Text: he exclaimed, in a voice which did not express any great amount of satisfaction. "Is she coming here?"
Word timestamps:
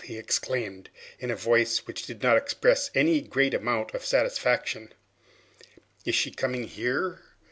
he 0.03 0.17
exclaimed, 0.17 0.89
in 1.19 1.29
a 1.29 1.35
voice 1.35 1.85
which 1.85 2.07
did 2.07 2.23
not 2.23 2.35
express 2.35 2.89
any 2.95 3.21
great 3.21 3.53
amount 3.53 3.93
of 3.93 4.03
satisfaction. 4.03 4.91
"Is 6.05 6.15
she 6.15 6.31
coming 6.31 6.63
here?" 6.63 7.21